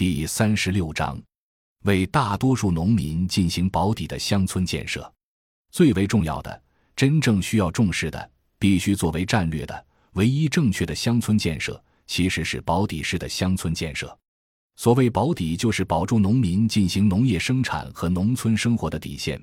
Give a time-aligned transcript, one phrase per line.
[0.00, 1.20] 第三十六章，
[1.84, 5.12] 为大多数农民进行保底的乡村建设，
[5.72, 6.62] 最为重要的、
[6.96, 14.18] 真正需要重视的、必须作为战略的、唯一正确的乡村建设，其实是保底式的乡村建设。
[14.76, 19.38] 所谓保底，就是保住农民进行农业生产和农村生活的底线，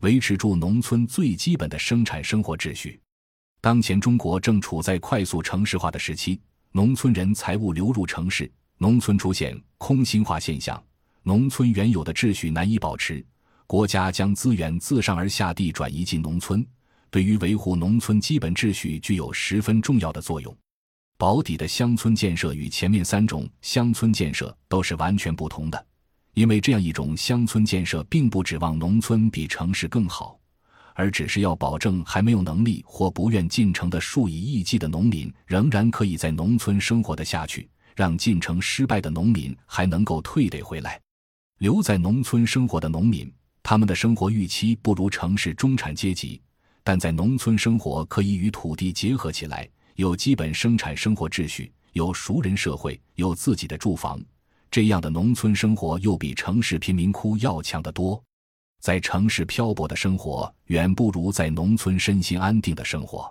[0.00, 3.00] 维持住农村最基本的生产生活秩序。
[3.60, 6.40] 当前中国正处在快速城市化的时期，
[6.72, 8.50] 农村人财物流入城市。
[8.82, 10.80] 农村出现空心化现象，
[11.22, 13.24] 农村原有的秩序难以保持，
[13.66, 16.64] 国家将资源自上而下地转移进农村，
[17.10, 20.54] 对于维护农村基本秩序具有十分重要的作用。
[21.16, 25.86] 保底的乡村建设与前面三种乡村建设都是完全不同的，
[26.34, 30.38] 因为这样一种乡村建设并不指望农村比城市更好，
[30.94, 37.66] 而只是要保证还没有能力或不愿进城的数以亿计的农民仍然可以在农村生活的下去。
[38.00, 40.98] 让进城失败的农民还能够退得回来，
[41.58, 43.30] 留在农村生活的农民，
[43.62, 46.40] 他们的生活预期不如城市中产阶级，
[46.82, 54.18] 但在农村生活可以与土地结合起来，有基本生产生活秩序，有熟人社会，有自己的住房，
[54.70, 58.18] 这样的农村生活又比城市贫民窟要强得多。
[58.80, 63.30] 在城市漂泊的生活远不如在农村身心安定的生活，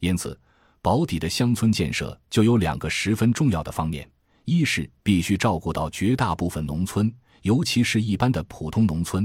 [0.00, 0.40] 因此。
[0.80, 4.08] 保底的乡村建设就有两个十分重要的方面：
[4.44, 7.12] 一是必须照顾到绝大部分农村，
[7.42, 9.24] 尤其是一般的普通农村；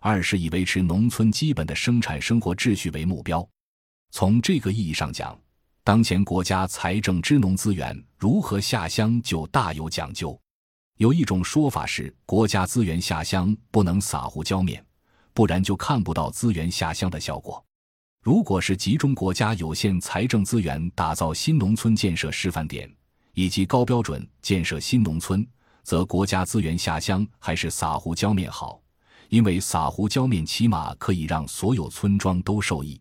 [0.00, 3.46] 二是以维持农村基本的生产生活秩序为目标。
[4.12, 5.38] 从这个意义上讲，
[5.82, 10.38] 当前国家财政支农资源如何下乡就大有讲究。
[10.98, 14.84] 有一种说法是，国家资源下乡不能撒胡浇面，
[15.32, 17.64] 不然就看不到资源下乡的效果。
[18.22, 22.90] 如果是集中国家有限财政资源打造新农村建设示范点，
[23.32, 25.46] 以及高标准建设新农村，
[25.82, 28.78] 则国家资源下乡还是撒胡椒面好？
[29.30, 33.00] 因为撒胡椒面起码可以让所有村庄都受益。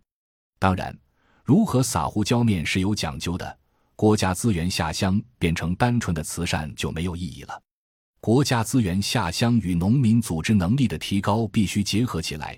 [0.58, 0.98] 当然，
[1.44, 3.60] 如何撒胡椒面是有讲究的。
[3.98, 7.62] 国家资源下乡变成单纯的慈善就没有意义了。
[8.22, 12.58] 国家资源下乡与农民组织能力的提高必须结合起来。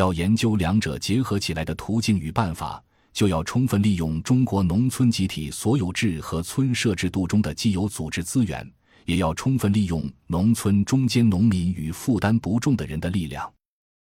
[0.00, 8.66] 要研究两者结合起来的途径与办法，就要充分利用中国农村集体所有制和村社制度中的既有组织资源，
[9.04, 13.52] 也要充分利用农村中间农民与负担不重的人的力量。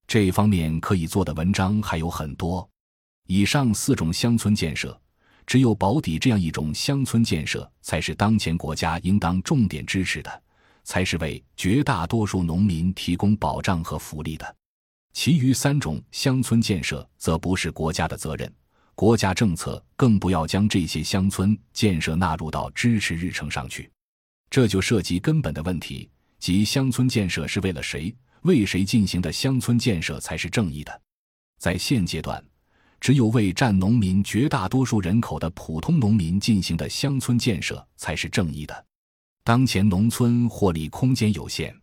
[0.07, 2.67] 这方面可以做的文章还有很多。
[3.27, 4.99] 以上四种乡村建设，
[5.45, 10.43] 只有保底这样一种乡村建设，才是当前国家应当重点支持的，
[10.83, 14.55] 才是为绝大多数农民提供保障和福利的。
[15.13, 18.51] 其余三种乡村建设则不是国家的责任，
[18.96, 23.90] 国家政策更不要将这些乡村建设纳入到支持日程上去。
[24.50, 26.09] 这就涉及根本的问题，
[26.40, 29.31] 即乡村建设是为了谁、为谁进行的？
[29.31, 31.02] 乡村建设才是正义的。
[31.59, 32.44] 在现阶段，
[33.00, 38.85] 只有为占农民绝大多数人口的普通农民进行的乡村建设才是正义的。
[39.44, 41.75] 当前农村获利空间有限。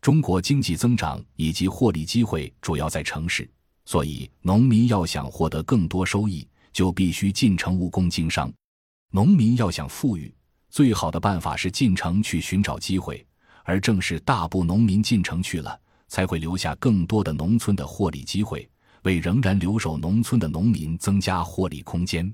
[0.00, 3.48] 中国经济增长以及获利机会主要在城市，
[3.84, 8.50] 所以农民要想获得更多收益，就必须进城务工经商。
[9.12, 10.34] 农民要想富裕，
[10.70, 13.26] 最好的办法是进城去寻找机会，
[13.62, 15.78] 而正是大部农民进城去了，
[16.08, 18.66] 才会留下更多的农村的获利机会，
[19.02, 22.32] 为仍然留守农村的农民增加获利空间。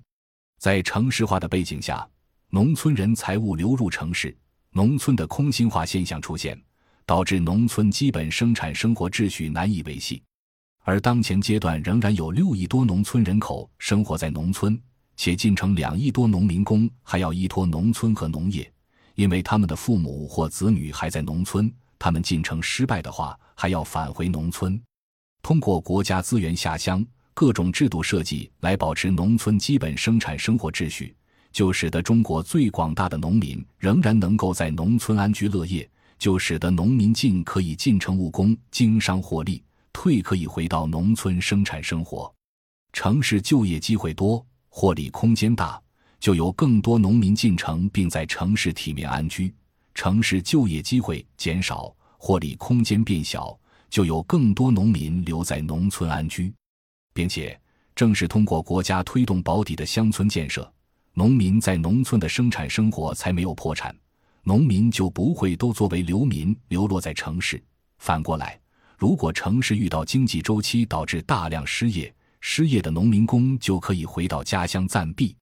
[0.61, 2.09] 在城市化的背景下，
[2.51, 4.37] 农村人财物流入城市，
[4.71, 6.57] 农村的空心化现象出现。
[7.07, 10.21] 导致农村基本生产生活秩序难以维系，
[10.83, 14.77] 而当前阶段仍然有六亿多农村人口生活在农村，
[15.17, 18.69] 且进城两亿多农民工还要依托农村和农业，
[19.15, 24.81] 因为他们的父母或子女还在农村，他们进城失败的话还要返回农村。
[25.43, 31.15] 通过国家资源下乡、各种制度设计来保持农村基本生产生活秩序，
[31.53, 35.89] 就使得中国最广大的农民仍然能够在农村安居乐业。
[36.19, 42.33] 就使得农民进可以进城务工经商获利，退可以回到农村生产生活。
[42.93, 45.81] 城市就业机会多，获利空间大，
[46.19, 49.53] 就有更多农民进城并在城市体面安居；
[49.95, 53.59] 城市就业机会减少，获利空间变小，
[53.91, 56.53] 就有更多农民留在农村安居。
[57.13, 57.59] 并且，
[57.95, 60.71] 正是通过国家推动保底的乡村建设，
[61.15, 63.95] 农民在农村的生产生活才没有破产。
[64.49, 67.61] 农民就不会都作为流民流落在城市。
[67.99, 68.57] 反过来，
[68.97, 75.35] 如果城市遇到经济周期导致大量失业，失业的农民工就可以回到家乡暂避。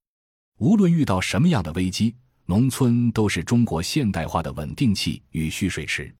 [0.59, 2.15] 无论遇到什么样的危机，
[2.47, 6.11] 农村都是中国现代化的稳定器与蓄水池。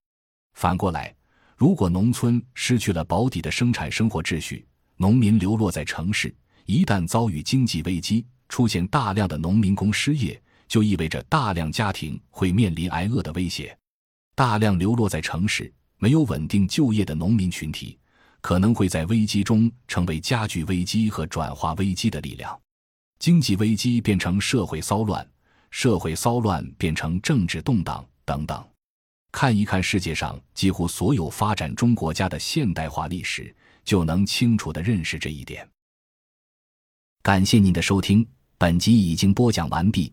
[0.53, 1.15] 反过来，
[1.57, 4.67] 如果农村失去了保底的生产生活秩序，
[4.99, 6.35] 农民流落在城市，
[6.67, 10.39] 一旦遭遇经济危机，出现大量的农民工失业，
[10.75, 13.79] 就意味着大量家庭会面临挨饿的威胁。
[14.35, 17.97] 大量流落在城市、没有稳定就业的农民群体，
[18.41, 22.61] 可能会在危机中成为加剧危机和转化危机的力量。
[23.21, 25.25] 经济危机变成社会骚乱，
[25.71, 28.69] 社会骚乱变成政治动荡，等等。
[29.31, 33.55] 看一看世界上几乎所有发展中国家的现代化历史，
[33.85, 35.65] 就能清楚地认识这一点。
[37.23, 38.27] 感谢您的收听，
[38.59, 40.13] 本集已经播讲完毕。